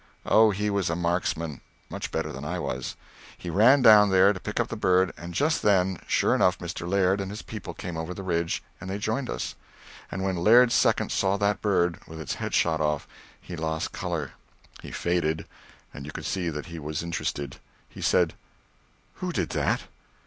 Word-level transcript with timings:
Oh, 0.25 0.49
he 0.49 0.71
was 0.71 0.89
a 0.89 0.95
marksman 0.95 1.61
much 1.87 2.09
better 2.09 2.31
than 2.33 2.43
I 2.43 2.57
was. 2.57 2.95
We 3.43 3.51
ran 3.51 3.83
down 3.83 4.09
there 4.09 4.33
to 4.33 4.39
pick 4.39 4.59
up 4.59 4.69
the 4.69 4.75
bird, 4.75 5.13
and 5.15 5.31
just 5.31 5.61
then, 5.61 5.99
sure 6.07 6.33
enough, 6.33 6.57
Mr. 6.57 6.89
Laird 6.89 7.21
and 7.21 7.29
his 7.29 7.43
people 7.43 7.75
came 7.75 7.95
over 7.95 8.15
the 8.15 8.23
ridge, 8.23 8.63
and 8.79 8.89
they 8.89 8.97
joined 8.97 9.29
us. 9.29 9.53
And 10.09 10.23
when 10.23 10.37
Laird's 10.37 10.73
second 10.73 11.11
saw 11.11 11.37
that 11.37 11.61
bird, 11.61 11.99
with 12.07 12.19
its 12.19 12.33
head 12.33 12.55
shot 12.55 12.81
off, 12.81 13.07
he 13.39 13.55
lost 13.55 13.91
color, 13.91 14.31
he 14.81 14.89
faded, 14.89 15.45
and 15.93 16.03
you 16.03 16.11
could 16.11 16.25
see 16.25 16.49
that 16.49 16.65
he 16.65 16.79
was 16.79 17.03
interested. 17.03 17.57
He 17.87 18.01
said: 18.01 18.33
"Who 19.17 19.31
did 19.31 19.49
that?" 19.51 19.83